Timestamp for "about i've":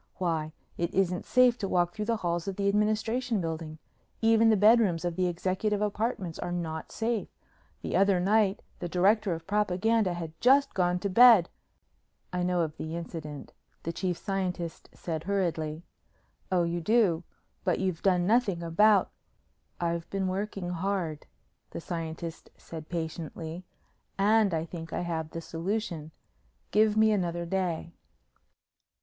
18.63-20.09